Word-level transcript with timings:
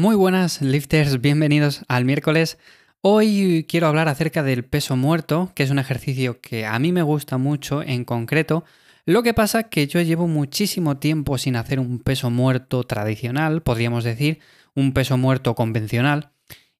Muy 0.00 0.16
buenas 0.16 0.62
lifters, 0.62 1.20
bienvenidos 1.20 1.84
al 1.86 2.06
miércoles. 2.06 2.56
Hoy 3.02 3.66
quiero 3.68 3.86
hablar 3.86 4.08
acerca 4.08 4.42
del 4.42 4.64
peso 4.64 4.96
muerto, 4.96 5.52
que 5.54 5.62
es 5.62 5.68
un 5.68 5.78
ejercicio 5.78 6.40
que 6.40 6.64
a 6.64 6.78
mí 6.78 6.90
me 6.90 7.02
gusta 7.02 7.36
mucho 7.36 7.82
en 7.82 8.06
concreto. 8.06 8.64
Lo 9.04 9.22
que 9.22 9.34
pasa 9.34 9.64
que 9.64 9.86
yo 9.88 10.00
llevo 10.00 10.26
muchísimo 10.26 10.96
tiempo 10.96 11.36
sin 11.36 11.54
hacer 11.54 11.78
un 11.78 11.98
peso 11.98 12.30
muerto 12.30 12.84
tradicional, 12.84 13.60
podríamos 13.60 14.02
decir, 14.02 14.38
un 14.74 14.94
peso 14.94 15.18
muerto 15.18 15.54
convencional. 15.54 16.30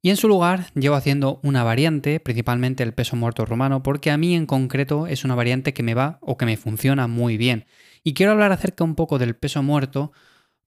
Y 0.00 0.09
en 0.09 0.16
su 0.16 0.27
lugar 0.27 0.73
llevo 0.73 0.95
haciendo 0.95 1.41
una 1.43 1.62
variante, 1.62 2.21
principalmente 2.21 2.82
el 2.82 2.95
peso 2.95 3.16
muerto 3.16 3.45
rumano, 3.45 3.82
porque 3.82 4.11
a 4.11 4.16
mí 4.16 4.34
en 4.34 4.46
concreto 4.46 5.07
es 5.07 5.27
una 5.27 5.34
variante 5.34 5.75
que 5.75 5.82
me 5.82 5.93
va 5.93 6.16
o 6.23 6.39
que 6.39 6.46
me 6.46 6.57
funciona 6.57 7.07
muy 7.07 7.37
bien. 7.37 7.66
Y 8.02 8.14
quiero 8.14 8.32
hablar 8.32 8.50
acerca 8.50 8.82
un 8.82 8.95
poco 8.95 9.18
del 9.18 9.37
peso 9.37 9.62
muerto 9.62 10.11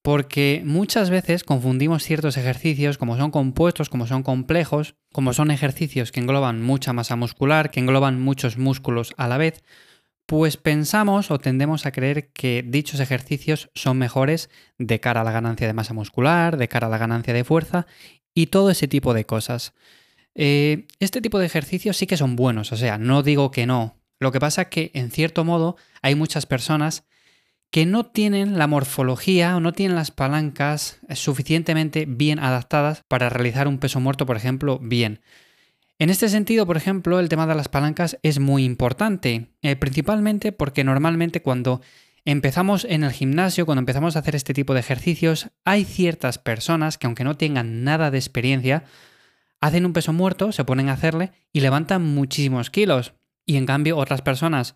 porque 0.04 0.62
muchas 0.66 1.10
veces 1.10 1.46
confundimos 1.46 2.04
ciertos 2.04 2.36
ejercicios 2.36 2.98
como 2.98 3.18
son 3.18 3.32
compuestos, 3.32 3.90
como 3.90 4.06
son 4.06 4.22
complejos, 4.22 4.96
como 5.14 5.32
son 5.32 5.50
ejercicios 5.50 6.12
que 6.12 6.20
engloban 6.20 6.62
mucha 6.62 6.92
masa 6.92 7.16
muscular, 7.16 7.72
que 7.72 7.80
engloban 7.80 8.22
muchos 8.22 8.58
músculos 8.58 9.14
a 9.16 9.30
la 9.30 9.38
vez, 9.38 9.64
pues 10.26 10.58
pensamos 10.58 11.32
o 11.32 11.40
tendemos 11.40 11.86
a 11.86 11.94
creer 11.94 12.34
que 12.34 12.66
dichos 12.68 13.00
ejercicios 13.00 13.70
son 13.76 13.98
mejores 13.98 14.50
de 14.78 15.00
cara 15.00 15.22
a 15.22 15.24
la 15.24 15.32
ganancia 15.32 15.68
de 15.68 15.74
masa 15.74 15.94
muscular, 15.94 16.58
de 16.58 16.68
cara 16.68 16.88
a 16.88 16.90
la 16.90 16.98
ganancia 16.98 17.34
de 17.34 17.46
fuerza 17.46 17.88
y 18.36 18.48
todo 18.48 18.72
ese 18.72 18.90
tipo 18.90 19.14
de 19.14 19.26
cosas. 19.26 19.74
Eh, 20.36 20.86
este 21.00 21.22
tipo 21.22 21.40
de 21.40 21.46
ejercicios 21.46 21.96
sí 21.96 22.08
que 22.08 22.18
son 22.18 22.36
buenos, 22.36 22.74
o 22.74 22.76
sea, 22.78 22.98
no 22.98 23.24
digo 23.24 23.52
que 23.52 23.66
no. 23.66 23.96
Lo 24.20 24.34
que 24.34 24.42
pasa 24.42 24.64
es 24.64 24.68
que, 24.68 24.92
en 24.94 25.12
cierto 25.12 25.46
modo, 25.46 25.78
hay 26.02 26.16
muchas 26.16 26.46
personas 26.46 27.06
que 27.74 27.88
no 27.88 28.06
tienen 28.06 28.60
la 28.60 28.68
morfología 28.68 29.58
o 29.58 29.60
no 29.60 29.74
tienen 29.74 29.96
las 29.96 30.12
palancas 30.12 31.00
suficientemente 31.16 32.06
bien 32.08 32.38
adaptadas 32.38 33.02
para 33.08 33.30
realizar 33.30 33.68
un 33.68 33.80
peso 33.80 34.00
muerto, 34.00 34.28
por 34.28 34.38
ejemplo, 34.38 34.78
bien. 34.78 35.22
En 35.98 36.12
este 36.12 36.30
sentido, 36.30 36.68
por 36.68 36.78
ejemplo, 36.78 37.20
el 37.20 37.30
tema 37.30 37.48
de 37.48 37.56
las 37.56 37.70
palancas 37.70 38.20
es 38.22 38.38
muy 38.38 38.64
importante, 38.64 39.48
eh, 39.64 39.76
principalmente 39.76 40.52
porque 40.52 40.84
normalmente 40.84 41.42
cuando 41.42 41.82
empezamos 42.26 42.86
en 42.88 43.04
el 43.04 43.12
gimnasio, 43.12 43.66
cuando 43.66 43.80
empezamos 43.80 44.16
a 44.16 44.20
hacer 44.20 44.36
este 44.36 44.54
tipo 44.54 44.76
de 44.76 44.82
ejercicios, 44.82 45.50
hay 45.66 45.84
ciertas 45.84 46.38
personas 46.38 47.00
que 47.00 47.08
aunque 47.08 47.24
no 47.24 47.38
tengan 47.38 47.84
nada 47.84 48.12
de 48.12 48.20
experiencia, 48.20 48.84
hacen 49.62 49.88
un 49.88 49.94
peso 49.94 50.14
muerto, 50.14 50.52
se 50.52 50.64
ponen 50.64 50.90
a 50.90 50.94
hacerle 50.94 51.32
y 51.52 51.62
levantan 51.62 52.04
muchísimos 52.04 52.70
kilos. 52.70 53.16
Y 53.48 53.58
en 53.58 53.66
cambio 53.66 53.98
otras 53.98 54.22
personas 54.22 54.76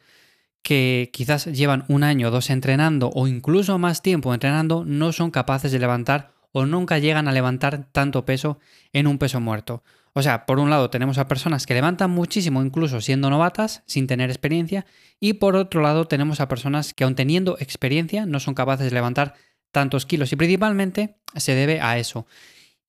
que 0.68 1.12
quizás 1.14 1.46
llevan 1.46 1.86
un 1.88 2.04
año 2.04 2.28
o 2.28 2.30
dos 2.30 2.50
entrenando 2.50 3.10
o 3.16 3.30
incluso 3.30 3.78
más 3.78 4.02
tiempo 4.02 4.34
entrenando 4.34 4.84
no 4.84 5.14
son 5.14 5.32
capaces 5.32 5.72
de 5.72 5.80
levantar 5.80 6.34
o 6.52 6.66
nunca 6.66 7.00
llegan 7.00 7.30
a 7.30 7.32
levantar 7.32 7.88
tanto 7.94 8.26
peso 8.26 8.60
en 8.92 9.08
un 9.08 9.18
peso 9.18 9.40
muerto. 9.40 9.82
O 10.12 10.22
sea, 10.22 10.46
por 10.46 10.60
un 10.60 10.70
lado 10.70 10.90
tenemos 10.90 11.20
a 11.20 11.30
personas 11.30 11.66
que 11.66 11.74
levantan 11.74 12.12
muchísimo 12.12 12.62
incluso 12.62 13.00
siendo 13.00 13.30
novatas, 13.30 13.82
sin 13.86 14.08
tener 14.08 14.30
experiencia, 14.30 14.86
y 15.22 15.36
por 15.36 15.56
otro 15.56 15.80
lado 15.80 16.04
tenemos 16.10 16.42
a 16.42 16.50
personas 16.50 16.94
que 16.94 17.06
aun 17.06 17.16
teniendo 17.16 17.56
experiencia 17.62 18.26
no 18.26 18.42
son 18.42 18.54
capaces 18.54 18.88
de 18.90 18.94
levantar 18.94 19.36
tantos 19.72 20.06
kilos 20.06 20.34
y 20.34 20.36
principalmente 20.36 21.16
se 21.38 21.56
debe 21.56 21.80
a 21.80 21.98
eso. 21.98 22.28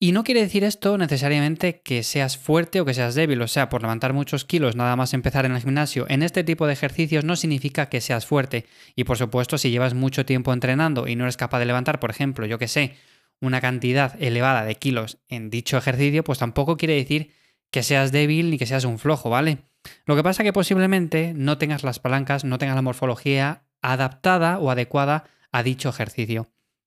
Y 0.00 0.12
no 0.12 0.22
quiere 0.22 0.42
decir 0.42 0.62
esto 0.62 0.96
necesariamente 0.96 1.80
que 1.80 2.04
seas 2.04 2.38
fuerte 2.38 2.80
o 2.80 2.84
que 2.84 2.94
seas 2.94 3.16
débil, 3.16 3.42
o 3.42 3.48
sea, 3.48 3.68
por 3.68 3.82
levantar 3.82 4.12
muchos 4.12 4.44
kilos 4.44 4.76
nada 4.76 4.94
más 4.94 5.12
empezar 5.12 5.44
en 5.44 5.52
el 5.52 5.60
gimnasio, 5.60 6.06
en 6.08 6.22
este 6.22 6.44
tipo 6.44 6.68
de 6.68 6.74
ejercicios 6.74 7.24
no 7.24 7.34
significa 7.34 7.88
que 7.88 8.00
seas 8.00 8.24
fuerte. 8.24 8.66
Y 8.94 9.04
por 9.04 9.18
supuesto, 9.18 9.58
si 9.58 9.70
llevas 9.70 9.94
mucho 9.94 10.24
tiempo 10.24 10.52
entrenando 10.52 11.08
y 11.08 11.16
no 11.16 11.24
eres 11.24 11.36
capaz 11.36 11.58
de 11.58 11.66
levantar, 11.66 11.98
por 11.98 12.10
ejemplo, 12.10 12.46
yo 12.46 12.58
que 12.58 12.68
sé, 12.68 12.94
una 13.40 13.60
cantidad 13.60 14.14
elevada 14.22 14.64
de 14.64 14.76
kilos 14.76 15.18
en 15.28 15.50
dicho 15.50 15.76
ejercicio, 15.76 16.22
pues 16.22 16.38
tampoco 16.38 16.76
quiere 16.76 16.94
decir 16.94 17.32
que 17.72 17.82
seas 17.82 18.12
débil 18.12 18.50
ni 18.50 18.58
que 18.58 18.66
seas 18.66 18.84
un 18.84 19.00
flojo, 19.00 19.30
¿vale? 19.30 19.58
Lo 20.06 20.14
que 20.14 20.22
pasa 20.22 20.42
es 20.42 20.46
que 20.46 20.52
posiblemente 20.52 21.32
no 21.34 21.58
tengas 21.58 21.82
las 21.82 21.98
palancas, 21.98 22.44
no 22.44 22.58
tengas 22.58 22.76
la 22.76 22.82
morfología 22.82 23.62
adaptada 23.82 24.58
o 24.58 24.70
adecuada 24.70 25.24
a 25.50 25.64
dicho 25.64 25.88
ejercicio. 25.88 26.46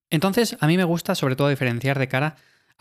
Entonces, 0.09 0.55
a 0.59 0.67
mí 0.67 0.77
me 0.77 0.83
gusta 0.85 1.15
sobre 1.15 1.35
todo 1.35 1.49
diferenciar 1.49 1.99
de 1.99 2.07
cara 2.07 2.27
a 2.27 2.35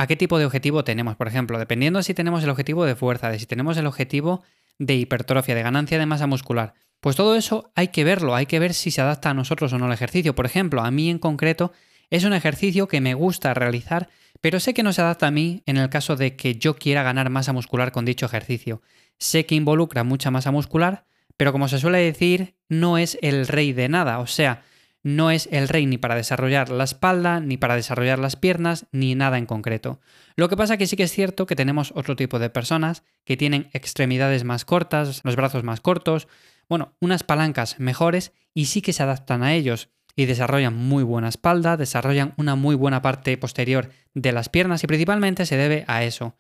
qué 0.07 0.17
tipo 0.17 0.39
de 0.39 0.47
objetivo 0.47 0.85
tenemos. 0.85 1.17
Por 1.17 1.29
ejemplo, 1.29 1.59
dependiendo 1.59 2.03
si 2.03 2.15
tenemos 2.15 2.43
el 2.43 2.51
objetivo 2.51 2.85
de 2.85 2.97
fuerza, 2.97 3.31
de 3.31 3.39
si 3.39 3.47
tenemos 3.47 3.77
el 3.77 3.87
objetivo 3.87 4.43
de 4.79 4.97
hipertrofia, 4.97 5.55
de 5.55 5.63
ganancia 5.63 5.99
de 5.99 6.07
masa 6.07 6.27
muscular. 6.27 6.75
Pues 7.01 7.17
todo 7.17 7.35
eso 7.35 7.71
hay 7.75 7.89
que 7.89 8.05
verlo, 8.05 8.35
hay 8.35 8.47
que 8.47 8.59
ver 8.59 8.75
si 8.75 8.91
se 8.91 9.01
adapta 9.01 9.31
a 9.31 9.35
nosotros 9.35 9.73
o 9.73 9.79
no 9.79 9.87
el 9.87 9.93
ejercicio. 9.93 10.35
Por 10.35 10.47
ejemplo, 10.47 10.83
a 10.83 10.91
mí 10.91 11.11
en 11.11 11.19
concreto 11.19 11.73
es 12.11 12.25
un 12.25 12.33
ejercicio 12.33 12.89
que 12.89 13.01
me 13.01 13.15
gusta 13.15 13.55
realizar, 13.55 14.09
pero 14.41 14.61
sé 14.61 14.75
que 14.75 14.83
no 14.83 14.93
se 14.93 15.01
adapta 15.01 15.27
a 15.27 15.31
mí 15.31 15.63
en 15.67 15.77
el 15.77 15.89
caso 15.91 16.17
de 16.17 16.37
que 16.37 16.57
yo 16.57 16.77
quiera 16.77 17.03
ganar 17.03 17.31
masa 17.31 17.53
muscular 17.53 17.93
con 17.93 18.05
dicho 18.05 18.27
ejercicio. 18.27 18.83
Sé 19.19 19.47
que 19.47 19.55
involucra 19.55 20.05
mucha 20.05 20.31
masa 20.31 20.51
muscular, 20.51 21.05
pero 21.37 21.53
como 21.53 21.69
se 21.69 21.79
suele 21.79 21.99
decir, 21.99 22.55
no 22.69 22.99
es 22.99 23.19
el 23.23 23.47
rey 23.47 23.73
de 23.73 23.89
nada. 23.89 24.19
O 24.19 24.27
sea, 24.27 24.63
no 25.03 25.31
es 25.31 25.49
el 25.51 25.69
rey 25.69 25.87
ni 25.87 25.99
para 25.99 26.15
desarrollar 26.15 26.69
la 26.69 26.85
espalda, 26.85 27.41
ni 27.41 27.57
para 27.57 27.77
desarrollar 27.77 28.19
las 28.19 28.37
piernas, 28.37 28.87
ni 28.93 29.15
nada 29.15 29.39
en 29.39 29.47
concreto. 29.47 30.01
Lo 30.37 30.49
que 30.49 30.57
pasa 30.57 30.77
que 30.77 30.87
sí 30.87 30.97
que 30.97 31.05
es 31.05 31.13
cierto 31.13 31.47
que 31.47 31.57
tenemos 31.57 31.93
otro 31.95 32.17
tipo 32.17 32.39
de 32.39 32.51
personas 32.51 33.03
que 33.25 33.37
tienen 33.37 33.71
extremidades 33.73 34.45
más 34.45 34.65
cortas, 34.65 35.21
los 35.25 35.37
brazos 35.37 35.65
más 35.65 35.81
cortos, 35.81 36.29
bueno, 36.69 36.95
unas 37.01 37.25
palancas 37.25 37.81
mejores 37.81 38.33
y 38.55 38.67
sí 38.67 38.83
que 38.83 38.93
se 38.93 39.03
adaptan 39.03 39.43
a 39.43 39.55
ellos 39.55 39.89
y 40.17 40.27
desarrollan 40.27 40.77
muy 40.77 41.03
buena 41.03 41.29
espalda, 41.29 41.77
desarrollan 41.77 42.35
una 42.37 42.55
muy 42.55 42.75
buena 42.75 43.01
parte 43.01 43.37
posterior 43.39 43.91
de 44.15 44.33
las 44.33 44.49
piernas 44.49 44.85
y 44.85 44.87
principalmente 44.87 45.47
se 45.47 45.57
debe 45.57 45.85
a 45.89 46.05
eso. 46.05 46.37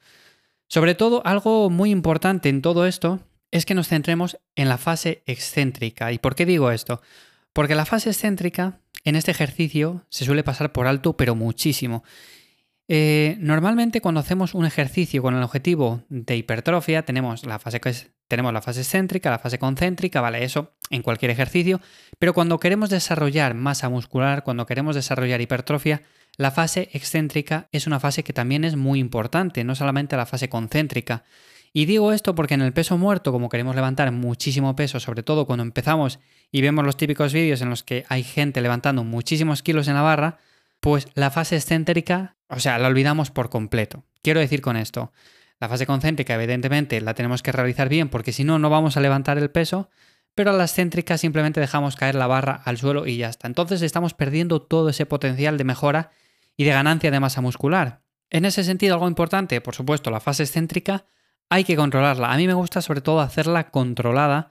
Sobre 0.68 0.94
todo, 0.94 1.22
algo 1.24 1.70
muy 1.70 1.90
importante 1.90 2.48
en 2.48 2.62
todo 2.62 2.86
esto 2.86 3.20
es 3.50 3.66
que 3.66 3.74
nos 3.74 3.88
centremos 3.88 4.38
en 4.54 4.68
la 4.68 4.78
fase 4.78 5.22
excéntrica. 5.26 6.12
¿Y 6.12 6.18
por 6.18 6.34
qué 6.34 6.46
digo 6.46 6.70
esto? 6.70 7.00
Porque 7.52 7.74
la 7.74 7.86
fase 7.86 8.10
excéntrica 8.10 8.80
en 9.04 9.16
este 9.16 9.30
ejercicio 9.30 10.04
se 10.08 10.24
suele 10.24 10.44
pasar 10.44 10.72
por 10.72 10.86
alto, 10.86 11.16
pero 11.16 11.34
muchísimo. 11.34 12.04
Eh, 12.92 13.36
normalmente 13.38 14.00
cuando 14.00 14.20
hacemos 14.20 14.52
un 14.52 14.66
ejercicio 14.66 15.22
con 15.22 15.36
el 15.36 15.42
objetivo 15.44 16.02
de 16.08 16.36
hipertrofia, 16.36 17.04
tenemos 17.04 17.46
la 17.46 17.60
fase 17.60 17.80
tenemos 18.26 18.52
la 18.52 18.62
fase 18.62 18.80
excéntrica, 18.80 19.30
la 19.30 19.38
fase 19.38 19.60
concéntrica, 19.60 20.20
vale, 20.20 20.42
eso 20.42 20.72
en 20.90 21.02
cualquier 21.02 21.30
ejercicio, 21.30 21.80
pero 22.18 22.34
cuando 22.34 22.58
queremos 22.58 22.90
desarrollar 22.90 23.54
masa 23.54 23.88
muscular, 23.88 24.42
cuando 24.42 24.66
queremos 24.66 24.96
desarrollar 24.96 25.40
hipertrofia, 25.40 26.02
la 26.36 26.50
fase 26.50 26.90
excéntrica 26.92 27.68
es 27.70 27.86
una 27.86 28.00
fase 28.00 28.24
que 28.24 28.32
también 28.32 28.64
es 28.64 28.74
muy 28.74 28.98
importante, 28.98 29.62
no 29.62 29.74
solamente 29.74 30.16
la 30.16 30.26
fase 30.26 30.48
concéntrica. 30.48 31.22
Y 31.72 31.84
digo 31.84 32.12
esto 32.12 32.34
porque 32.34 32.54
en 32.54 32.62
el 32.62 32.72
peso 32.72 32.98
muerto, 32.98 33.30
como 33.30 33.48
queremos 33.48 33.76
levantar 33.76 34.10
muchísimo 34.10 34.74
peso, 34.74 34.98
sobre 34.98 35.22
todo 35.22 35.46
cuando 35.46 35.62
empezamos 35.62 36.18
y 36.50 36.62
vemos 36.62 36.84
los 36.84 36.96
típicos 36.96 37.32
vídeos 37.32 37.62
en 37.62 37.70
los 37.70 37.84
que 37.84 38.04
hay 38.08 38.24
gente 38.24 38.60
levantando 38.60 39.04
muchísimos 39.04 39.62
kilos 39.62 39.86
en 39.86 39.94
la 39.94 40.02
barra, 40.02 40.38
pues 40.80 41.06
la 41.14 41.30
fase 41.30 41.56
excéntrica, 41.56 42.36
o 42.48 42.58
sea, 42.58 42.78
la 42.78 42.88
olvidamos 42.88 43.30
por 43.30 43.50
completo. 43.50 44.04
Quiero 44.22 44.40
decir 44.40 44.60
con 44.62 44.76
esto, 44.76 45.12
la 45.60 45.68
fase 45.68 45.86
concéntrica 45.86 46.34
evidentemente 46.34 47.00
la 47.00 47.14
tenemos 47.14 47.42
que 47.42 47.52
realizar 47.52 47.88
bien 47.88 48.08
porque 48.08 48.32
si 48.32 48.42
no, 48.42 48.58
no 48.58 48.68
vamos 48.68 48.96
a 48.96 49.00
levantar 49.00 49.38
el 49.38 49.50
peso, 49.50 49.90
pero 50.34 50.50
a 50.50 50.54
la 50.54 50.64
excéntrica 50.64 51.18
simplemente 51.18 51.60
dejamos 51.60 51.96
caer 51.96 52.16
la 52.16 52.26
barra 52.26 52.60
al 52.64 52.78
suelo 52.78 53.06
y 53.06 53.16
ya 53.16 53.28
está. 53.28 53.46
Entonces 53.46 53.82
estamos 53.82 54.14
perdiendo 54.14 54.62
todo 54.62 54.88
ese 54.88 55.06
potencial 55.06 55.56
de 55.56 55.64
mejora 55.64 56.10
y 56.56 56.64
de 56.64 56.70
ganancia 56.70 57.10
de 57.10 57.20
masa 57.20 57.40
muscular. 57.40 58.02
En 58.28 58.44
ese 58.44 58.64
sentido, 58.64 58.94
algo 58.94 59.08
importante, 59.08 59.60
por 59.60 59.74
supuesto, 59.74 60.10
la 60.10 60.20
fase 60.20 60.44
excéntrica 60.44 61.04
hay 61.50 61.64
que 61.64 61.76
controlarla. 61.76 62.32
A 62.32 62.36
mí 62.36 62.46
me 62.46 62.54
gusta 62.54 62.80
sobre 62.80 63.00
todo 63.00 63.20
hacerla 63.20 63.70
controlada 63.70 64.50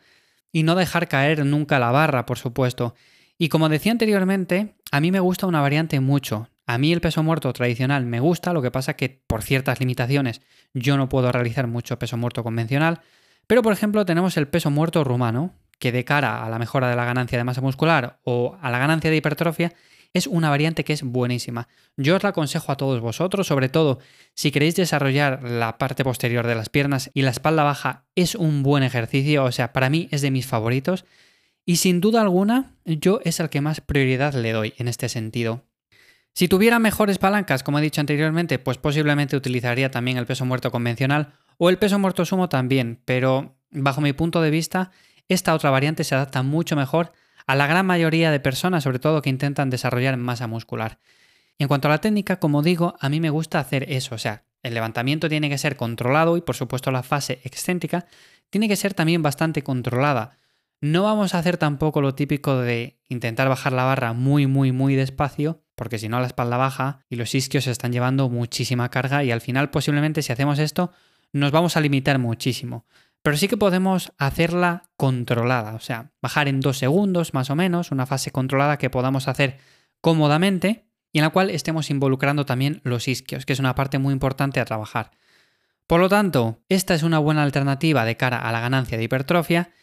y 0.51 0.63
no 0.63 0.75
dejar 0.75 1.07
caer 1.07 1.45
nunca 1.45 1.79
la 1.79 1.91
barra, 1.91 2.25
por 2.25 2.37
supuesto. 2.37 2.93
Y 3.37 3.49
como 3.49 3.69
decía 3.69 3.93
anteriormente, 3.93 4.75
a 4.91 4.99
mí 4.99 5.11
me 5.11 5.21
gusta 5.21 5.47
una 5.47 5.61
variante 5.61 5.99
mucho. 6.01 6.49
A 6.67 6.77
mí 6.77 6.91
el 6.91 7.01
peso 7.01 7.23
muerto 7.23 7.51
tradicional 7.53 8.05
me 8.05 8.19
gusta, 8.19 8.53
lo 8.53 8.61
que 8.61 8.69
pasa 8.69 8.95
que 8.95 9.23
por 9.25 9.41
ciertas 9.41 9.79
limitaciones 9.79 10.41
yo 10.73 10.97
no 10.97 11.09
puedo 11.09 11.31
realizar 11.31 11.65
mucho 11.67 11.97
peso 11.97 12.17
muerto 12.17 12.43
convencional. 12.43 12.99
Pero 13.47 13.63
por 13.63 13.73
ejemplo 13.73 14.05
tenemos 14.05 14.37
el 14.37 14.47
peso 14.47 14.69
muerto 14.69 15.03
rumano, 15.03 15.55
que 15.79 15.93
de 15.93 16.03
cara 16.03 16.45
a 16.45 16.49
la 16.49 16.59
mejora 16.59 16.89
de 16.89 16.95
la 16.97 17.05
ganancia 17.05 17.37
de 17.37 17.45
masa 17.45 17.61
muscular 17.61 18.19
o 18.23 18.57
a 18.61 18.69
la 18.69 18.77
ganancia 18.77 19.09
de 19.09 19.15
hipertrofia 19.15 19.73
es 20.13 20.27
una 20.27 20.49
variante 20.49 20.83
que 20.83 20.93
es 20.93 21.03
buenísima. 21.03 21.67
Yo 21.97 22.15
os 22.15 22.23
la 22.23 22.29
aconsejo 22.29 22.71
a 22.71 22.77
todos 22.77 22.99
vosotros, 22.99 23.47
sobre 23.47 23.69
todo 23.69 23.99
si 24.33 24.51
queréis 24.51 24.75
desarrollar 24.75 25.43
la 25.43 25.77
parte 25.77 26.03
posterior 26.03 26.47
de 26.47 26.55
las 26.55 26.69
piernas 26.69 27.11
y 27.13 27.21
la 27.21 27.31
espalda 27.31 27.63
baja, 27.63 28.05
es 28.15 28.35
un 28.35 28.63
buen 28.63 28.83
ejercicio, 28.83 29.43
o 29.43 29.51
sea, 29.51 29.71
para 29.73 29.89
mí 29.89 30.07
es 30.11 30.21
de 30.21 30.31
mis 30.31 30.47
favoritos. 30.47 31.05
Y 31.65 31.75
sin 31.75 32.01
duda 32.01 32.21
alguna, 32.21 32.73
yo 32.85 33.19
es 33.23 33.39
el 33.39 33.49
que 33.49 33.61
más 33.61 33.81
prioridad 33.81 34.33
le 34.33 34.51
doy 34.51 34.73
en 34.77 34.87
este 34.87 35.09
sentido. 35.09 35.65
Si 36.33 36.47
tuviera 36.47 36.79
mejores 36.79 37.17
palancas, 37.17 37.63
como 37.63 37.79
he 37.79 37.81
dicho 37.81 38.01
anteriormente, 38.01 38.59
pues 38.59 38.77
posiblemente 38.77 39.35
utilizaría 39.35 39.91
también 39.91 40.17
el 40.17 40.25
peso 40.25 40.45
muerto 40.45 40.71
convencional 40.71 41.33
o 41.57 41.69
el 41.69 41.77
peso 41.77 41.99
muerto 41.99 42.25
sumo 42.25 42.49
también, 42.49 43.01
pero 43.05 43.57
bajo 43.71 44.01
mi 44.01 44.13
punto 44.13 44.41
de 44.41 44.49
vista, 44.49 44.91
esta 45.27 45.53
otra 45.53 45.69
variante 45.69 46.03
se 46.03 46.15
adapta 46.15 46.41
mucho 46.41 46.75
mejor 46.75 47.11
a 47.49 47.55
la 47.55 47.65
gran 47.65 47.87
mayoría 47.87 48.29
de 48.29 48.39
personas, 48.39 48.83
sobre 48.83 48.99
todo 48.99 49.23
que 49.23 49.31
intentan 49.31 49.71
desarrollar 49.71 50.15
masa 50.17 50.45
muscular. 50.45 50.99
En 51.57 51.67
cuanto 51.67 51.87
a 51.87 51.91
la 51.91 51.97
técnica, 51.97 52.39
como 52.39 52.61
digo, 52.61 52.95
a 52.99 53.09
mí 53.09 53.19
me 53.19 53.31
gusta 53.31 53.57
hacer 53.57 53.91
eso, 53.91 54.13
o 54.13 54.17
sea, 54.19 54.43
el 54.61 54.75
levantamiento 54.75 55.29
tiene 55.29 55.49
que 55.49 55.57
ser 55.57 55.75
controlado 55.75 56.37
y 56.37 56.41
por 56.41 56.55
supuesto 56.55 56.91
la 56.91 57.01
fase 57.01 57.41
excéntrica 57.43 58.05
tiene 58.51 58.67
que 58.67 58.75
ser 58.75 58.93
también 58.93 59.23
bastante 59.23 59.63
controlada. 59.63 60.37
No 60.79 61.01
vamos 61.01 61.33
a 61.33 61.39
hacer 61.39 61.57
tampoco 61.57 62.01
lo 62.01 62.13
típico 62.13 62.55
de 62.55 62.99
intentar 63.07 63.49
bajar 63.49 63.73
la 63.73 63.83
barra 63.83 64.13
muy, 64.13 64.45
muy, 64.45 64.71
muy 64.71 64.93
despacio, 64.93 65.63
porque 65.73 65.97
si 65.97 66.07
no 66.07 66.19
la 66.19 66.27
espalda 66.27 66.57
baja 66.57 67.03
y 67.09 67.15
los 67.15 67.33
isquios 67.33 67.63
se 67.63 67.71
están 67.71 67.91
llevando 67.91 68.29
muchísima 68.29 68.89
carga 68.89 69.23
y 69.23 69.31
al 69.31 69.41
final 69.41 69.71
posiblemente 69.71 70.21
si 70.21 70.31
hacemos 70.31 70.59
esto 70.59 70.91
nos 71.31 71.51
vamos 71.51 71.77
a 71.77 71.81
limitar 71.81 72.19
muchísimo. 72.19 72.85
Pero 73.29 73.37
sí 73.37 73.47
que 73.47 73.57
podemos 73.57 74.11
hacerla 74.17 74.89
controlada, 74.97 75.75
o 75.75 75.79
sea, 75.79 76.13
bajar 76.19 76.47
en 76.47 76.61
dos 76.61 76.79
segundos 76.79 77.35
más 77.35 77.51
o 77.51 77.55
menos, 77.55 77.91
una 77.91 78.07
fase 78.07 78.31
controlada 78.31 78.79
que 78.79 78.89
podamos 78.89 79.27
hacer 79.27 79.59
cómodamente 80.01 80.87
y 81.11 81.19
en 81.19 81.25
la 81.25 81.29
cual 81.29 81.51
estemos 81.51 81.91
involucrando 81.91 82.47
también 82.47 82.81
los 82.83 83.07
isquios, 83.07 83.45
que 83.45 83.53
es 83.53 83.59
una 83.59 83.75
parte 83.75 83.99
muy 83.99 84.13
importante 84.13 84.59
a 84.59 84.65
trabajar. 84.65 85.11
Por 85.85 85.99
lo 85.99 86.09
tanto, 86.09 86.63
esta 86.69 86.95
es 86.95 87.03
una 87.03 87.19
buena 87.19 87.43
alternativa 87.43 88.03
de 88.03 88.17
cara 88.17 88.39
a 88.39 88.51
la 88.51 88.61
ganancia 88.61 88.97
de 88.97 89.03
hipertrofia 89.03 89.73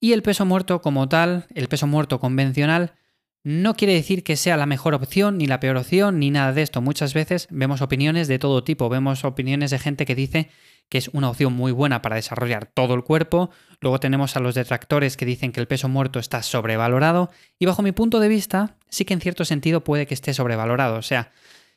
y 0.00 0.14
el 0.14 0.22
peso 0.22 0.46
muerto 0.46 0.80
como 0.80 1.06
tal, 1.06 1.46
el 1.54 1.68
peso 1.68 1.86
muerto 1.86 2.18
convencional, 2.20 2.94
no 3.44 3.74
quiere 3.74 3.92
decir 3.92 4.24
que 4.24 4.36
sea 4.36 4.56
la 4.56 4.64
mejor 4.66 4.94
opción, 4.94 5.36
ni 5.36 5.46
la 5.46 5.60
peor 5.60 5.76
opción, 5.76 6.18
ni 6.18 6.30
nada 6.30 6.52
de 6.54 6.62
esto. 6.62 6.80
Muchas 6.80 7.12
veces 7.12 7.46
vemos 7.50 7.82
opiniones 7.82 8.26
de 8.26 8.38
todo 8.38 8.64
tipo, 8.64 8.88
vemos 8.88 9.22
opiniones 9.24 9.70
de 9.70 9.78
gente 9.78 10.06
que 10.06 10.14
dice 10.14 10.48
que 10.88 10.98
es 10.98 11.08
una 11.12 11.30
opción 11.30 11.52
muy 11.52 11.72
buena 11.72 12.02
para 12.02 12.16
desarrollar 12.16 12.66
todo 12.66 12.94
el 12.94 13.04
cuerpo, 13.04 13.50
luego 13.80 14.00
tenemos 14.00 14.36
a 14.36 14.40
los 14.40 14.54
detractores 14.54 15.16
que 15.16 15.26
dicen 15.26 15.52
que 15.52 15.60
el 15.60 15.66
peso 15.66 15.88
muerto 15.88 16.18
está 16.18 16.42
sobrevalorado, 16.42 17.30
y 17.58 17.66
bajo 17.66 17.82
mi 17.82 17.92
punto 17.92 18.20
de 18.20 18.28
vista, 18.28 18.76
sí 18.88 19.04
que 19.04 19.14
en 19.14 19.20
cierto 19.20 19.44
sentido 19.44 19.82
puede 19.82 20.06
que 20.06 20.14
esté 20.14 20.34
sobrevalorado, 20.34 20.96
o 20.96 21.02
sea, 21.02 21.32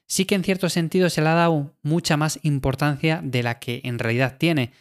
sí 0.08 0.26
que 0.26 0.36
en 0.36 0.44
cierto 0.44 0.70
sentido 0.70 1.10
se 1.10 1.22
le 1.22 1.30
ha 1.30 1.36
dado 1.36 1.74
mucha 1.84 2.18
más 2.18 2.40
importancia 2.44 3.22
de 3.24 3.44
la 3.44 3.60
que 3.60 3.82
en 3.84 4.00
realidad 4.00 4.36
tiene. 4.38 4.72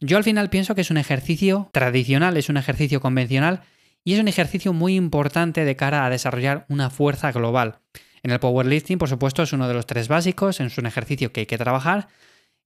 Yo 0.00 0.16
al 0.16 0.24
final 0.24 0.50
pienso 0.50 0.74
que 0.74 0.82
es 0.82 0.90
un 0.90 0.98
ejercicio 0.98 1.70
tradicional, 1.72 2.36
es 2.36 2.48
un 2.48 2.56
ejercicio 2.56 3.00
convencional 3.00 3.62
y 4.06 4.14
es 4.14 4.20
un 4.20 4.28
ejercicio 4.28 4.72
muy 4.72 4.94
importante 4.94 5.64
de 5.64 5.74
cara 5.74 6.06
a 6.06 6.10
desarrollar 6.10 6.64
una 6.68 6.90
fuerza 6.90 7.32
global. 7.32 7.80
En 8.22 8.30
el 8.30 8.38
powerlifting, 8.38 8.98
por 8.98 9.08
supuesto, 9.08 9.42
es 9.42 9.52
uno 9.52 9.66
de 9.66 9.74
los 9.74 9.84
tres 9.84 10.06
básicos, 10.06 10.60
es 10.60 10.78
un 10.78 10.86
ejercicio 10.86 11.32
que 11.32 11.40
hay 11.40 11.46
que 11.46 11.58
trabajar 11.58 12.06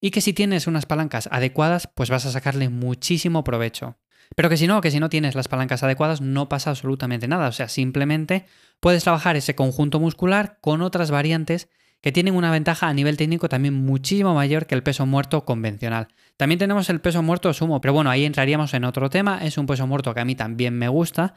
y 0.03 0.11
que 0.11 0.21
si 0.21 0.35
tienes 0.35 0.67
unas 0.67 0.85
palancas 0.85 1.31
adecuadas, 1.33 1.89
pues 1.95 2.11
vas 2.11 2.27
a 2.27 2.31
sacarle 2.31 2.69
muchísimo 2.69 3.43
provecho. 3.43 3.97
Pero 4.37 4.51
que 4.51 4.59
si 4.59 4.67
no, 4.67 4.83
que 4.83 4.91
si 4.91 5.01
no 5.01 5.09
tienes 5.09 5.35
las 5.35 5.49
palancas 5.49 5.83
adecuadas, 5.83 6.21
no 6.21 6.51
pasa 6.51 6.69
absolutamente 6.69 7.27
nada. 7.27 7.49
O 7.49 7.53
sea, 7.53 7.71
simplemente 7.71 8.45
puedes 8.79 9.03
trabajar 9.03 9.37
ese 9.37 9.55
conjunto 9.55 9.99
muscular 9.99 10.59
con 10.61 10.83
otras 10.83 11.11
variantes 11.11 11.71
que 12.01 12.13
tienen 12.13 12.35
una 12.35 12.51
ventaja 12.51 12.89
a 12.89 12.95
nivel 12.95 13.17
técnico 13.17 13.49
también 13.49 13.75
muchísimo 13.75 14.35
mayor 14.35 14.67
que 14.67 14.75
el 14.75 14.83
peso 14.83 15.07
muerto 15.07 15.45
convencional. 15.45 16.09
También 16.37 16.59
tenemos 16.59 16.89
el 16.91 17.01
peso 17.01 17.23
muerto 17.23 17.53
sumo, 17.53 17.81
pero 17.81 17.93
bueno, 17.93 18.11
ahí 18.11 18.25
entraríamos 18.25 18.73
en 18.75 18.85
otro 18.85 19.11
tema, 19.11 19.45
es 19.45 19.59
un 19.59 19.67
peso 19.67 19.87
muerto 19.87 20.15
que 20.15 20.21
a 20.21 20.25
mí 20.25 20.35
también 20.35 20.79
me 20.79 20.89
gusta. 20.89 21.35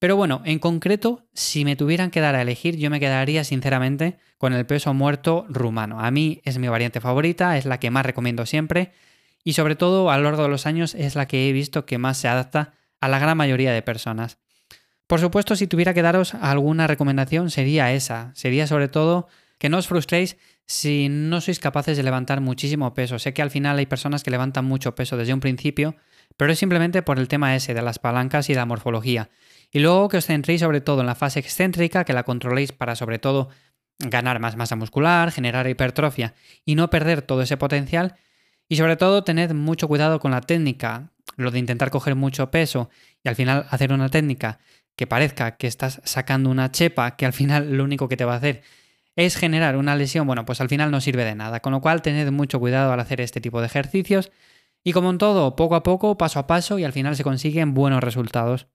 Pero 0.00 0.16
bueno, 0.16 0.40
en 0.44 0.58
concreto, 0.58 1.26
si 1.34 1.64
me 1.64 1.76
tuvieran 1.76 2.10
que 2.10 2.20
dar 2.20 2.34
a 2.34 2.42
elegir, 2.42 2.76
yo 2.76 2.90
me 2.90 3.00
quedaría 3.00 3.44
sinceramente 3.44 4.18
con 4.38 4.54
el 4.54 4.64
peso 4.64 4.94
muerto 4.94 5.44
rumano. 5.48 6.00
A 6.00 6.10
mí 6.10 6.40
es 6.44 6.58
mi 6.58 6.68
variante 6.68 7.00
favorita, 7.00 7.58
es 7.58 7.66
la 7.66 7.78
que 7.78 7.90
más 7.90 8.06
recomiendo 8.06 8.46
siempre 8.46 8.92
y 9.44 9.54
sobre 9.54 9.76
todo 9.76 10.10
a 10.10 10.16
lo 10.16 10.24
largo 10.24 10.42
de 10.42 10.48
los 10.48 10.66
años 10.66 10.94
es 10.94 11.14
la 11.14 11.26
que 11.26 11.48
he 11.48 11.52
visto 11.52 11.86
que 11.86 11.98
más 11.98 12.18
se 12.18 12.28
adapta 12.28 12.74
a 13.00 13.08
la 13.08 13.18
gran 13.18 13.36
mayoría 13.36 13.72
de 13.72 13.82
personas. 13.82 14.38
Por 15.06 15.20
supuesto, 15.20 15.56
si 15.56 15.66
tuviera 15.66 15.94
que 15.94 16.02
daros 16.02 16.34
alguna 16.34 16.86
recomendación 16.86 17.50
sería 17.50 17.92
esa, 17.92 18.32
sería 18.34 18.66
sobre 18.66 18.88
todo 18.88 19.28
que 19.60 19.68
no 19.68 19.76
os 19.76 19.86
frustréis 19.86 20.40
si 20.64 21.12
no 21.12 21.44
sois 21.44 21.60
capaces 21.60 22.00
de 22.00 22.02
levantar 22.02 22.40
muchísimo 22.40 22.94
peso. 22.94 23.20
Sé 23.20 23.34
que 23.34 23.42
al 23.42 23.52
final 23.52 23.76
hay 23.76 23.84
personas 23.84 24.24
que 24.24 24.30
levantan 24.30 24.64
mucho 24.64 24.94
peso 24.94 25.18
desde 25.18 25.34
un 25.34 25.40
principio, 25.40 25.96
pero 26.38 26.50
es 26.50 26.58
simplemente 26.58 27.02
por 27.02 27.18
el 27.18 27.28
tema 27.28 27.54
ese 27.54 27.74
de 27.74 27.82
las 27.82 27.98
palancas 27.98 28.48
y 28.48 28.54
la 28.54 28.64
morfología. 28.64 29.28
Y 29.70 29.80
luego 29.80 30.08
que 30.08 30.16
os 30.16 30.24
centréis 30.24 30.62
sobre 30.62 30.80
todo 30.80 31.02
en 31.02 31.06
la 31.06 31.14
fase 31.14 31.40
excéntrica, 31.40 32.04
que 32.04 32.14
la 32.14 32.22
controléis 32.22 32.72
para 32.72 32.96
sobre 32.96 33.18
todo 33.18 33.50
ganar 33.98 34.40
más 34.40 34.56
masa 34.56 34.76
muscular, 34.76 35.30
generar 35.30 35.68
hipertrofia 35.68 36.32
y 36.64 36.74
no 36.74 36.88
perder 36.88 37.20
todo 37.20 37.42
ese 37.42 37.58
potencial. 37.58 38.16
Y 38.66 38.76
sobre 38.76 38.96
todo 38.96 39.24
tened 39.24 39.52
mucho 39.52 39.88
cuidado 39.88 40.20
con 40.20 40.30
la 40.30 40.40
técnica, 40.40 41.12
lo 41.36 41.50
de 41.50 41.58
intentar 41.58 41.90
coger 41.90 42.14
mucho 42.14 42.50
peso 42.50 42.88
y 43.22 43.28
al 43.28 43.36
final 43.36 43.66
hacer 43.68 43.92
una 43.92 44.08
técnica 44.08 44.58
que 44.96 45.06
parezca 45.06 45.58
que 45.58 45.66
estás 45.66 46.00
sacando 46.04 46.48
una 46.48 46.72
chepa 46.72 47.16
que 47.16 47.26
al 47.26 47.34
final 47.34 47.76
lo 47.76 47.84
único 47.84 48.08
que 48.08 48.16
te 48.16 48.24
va 48.24 48.32
a 48.32 48.38
hacer 48.38 48.62
es 49.20 49.36
generar 49.36 49.76
una 49.76 49.96
lesión, 49.96 50.26
bueno, 50.26 50.44
pues 50.44 50.60
al 50.60 50.68
final 50.68 50.90
no 50.90 51.00
sirve 51.00 51.24
de 51.24 51.34
nada. 51.34 51.60
Con 51.60 51.72
lo 51.72 51.80
cual, 51.80 52.02
tened 52.02 52.30
mucho 52.30 52.58
cuidado 52.60 52.92
al 52.92 53.00
hacer 53.00 53.20
este 53.20 53.40
tipo 53.40 53.60
de 53.60 53.66
ejercicios. 53.66 54.32
Y 54.82 54.92
como 54.92 55.10
en 55.10 55.18
todo, 55.18 55.56
poco 55.56 55.74
a 55.74 55.82
poco, 55.82 56.16
paso 56.16 56.38
a 56.38 56.46
paso, 56.46 56.78
y 56.78 56.84
al 56.84 56.92
final 56.92 57.16
se 57.16 57.24
consiguen 57.24 57.74
buenos 57.74 58.02
resultados. 58.02 58.66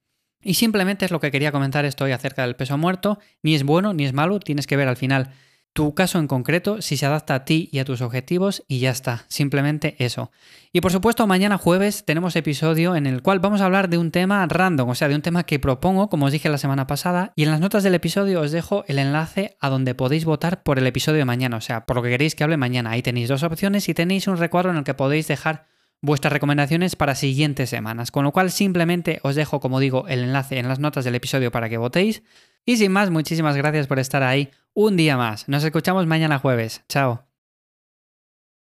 Y 0.42 0.54
simplemente 0.54 1.06
es 1.06 1.12
lo 1.12 1.20
que 1.20 1.32
quería 1.32 1.52
comentar 1.52 1.86
esto 1.86 2.06
hoy 2.06 2.12
acerca 2.12 2.44
del 2.44 2.56
peso 2.56 2.78
muerto. 2.78 3.20
Ni 3.42 3.56
es 3.56 3.64
bueno 3.64 3.94
ni 3.94 4.06
es 4.06 4.14
malo, 4.14 4.40
tienes 4.40 4.68
que 4.68 4.78
ver 4.78 4.88
al 4.88 4.98
final 4.98 5.32
tu 5.76 5.94
caso 5.94 6.20
en 6.20 6.28
concreto, 6.28 6.82
si 6.82 6.96
se 6.96 7.06
adapta 7.06 7.36
a 7.36 7.44
ti 7.44 7.68
y 7.70 7.80
a 7.80 7.86
tus 7.86 8.00
objetivos 8.00 8.64
y 8.66 8.80
ya 8.80 8.92
está, 8.92 9.26
simplemente 9.28 9.98
eso. 10.00 10.32
Y 10.72 10.80
por 10.80 10.94
supuesto, 10.94 11.28
mañana 11.28 11.58
jueves 11.58 12.06
tenemos 12.06 12.38
episodio 12.38 12.96
en 12.96 13.06
el 13.06 13.22
cual 13.22 13.42
vamos 13.42 13.60
a 13.60 13.66
hablar 13.66 13.90
de 13.90 13.98
un 13.98 14.10
tema 14.10 14.46
random, 14.48 14.88
o 14.88 14.96
sea, 14.96 15.10
de 15.10 15.16
un 15.16 15.22
tema 15.22 15.44
que 15.44 15.60
propongo, 15.60 16.08
como 16.10 16.28
os 16.28 16.32
dije 16.32 16.48
la 16.48 16.58
semana 16.58 16.88
pasada, 16.88 17.34
y 17.36 17.44
en 17.44 17.52
las 17.52 17.60
notas 17.60 17.84
del 17.84 17.94
episodio 17.94 18.40
os 18.40 18.54
dejo 18.54 18.86
el 18.88 19.00
enlace 19.00 19.58
a 19.60 19.68
donde 19.68 19.96
podéis 19.96 20.24
votar 20.24 20.64
por 20.64 20.80
el 20.80 20.88
episodio 20.88 21.20
de 21.20 21.26
mañana, 21.26 21.58
o 21.58 21.62
sea, 21.62 21.86
por 21.86 21.98
lo 21.98 22.04
que 22.04 22.10
queréis 22.10 22.36
que 22.36 22.46
hable 22.46 22.56
mañana. 22.56 22.92
Ahí 22.92 23.02
tenéis 23.02 23.28
dos 23.28 23.44
opciones 23.44 23.90
y 23.90 23.94
tenéis 23.94 24.30
un 24.30 24.38
recuadro 24.38 24.72
en 24.72 24.78
el 24.78 24.86
que 24.86 24.94
podéis 24.94 25.28
dejar 25.28 25.68
vuestras 26.06 26.32
recomendaciones 26.32 26.96
para 26.96 27.16
siguientes 27.16 27.70
semanas, 27.70 28.12
con 28.12 28.24
lo 28.24 28.32
cual 28.32 28.52
simplemente 28.52 29.20
os 29.24 29.36
dejo, 29.36 29.60
como 29.60 29.80
digo, 29.80 30.08
el 30.08 30.24
enlace 30.24 30.60
en 30.60 30.68
las 30.68 30.80
notas 30.80 31.04
del 31.04 31.16
episodio 31.16 31.52
para 31.52 31.70
que 31.70 31.78
votéis. 31.78 32.24
Y 32.66 32.78
sin 32.78 32.92
más, 32.92 33.12
muchísimas 33.12 33.56
gracias 33.56 33.88
por 33.88 34.00
estar 34.00 34.24
ahí 34.24 34.50
un 34.74 34.98
día 34.98 35.18
más. 35.18 35.48
Nos 35.48 35.64
escuchamos 35.64 36.06
mañana 36.08 36.40
jueves. 36.40 36.84
Chao. 36.88 37.35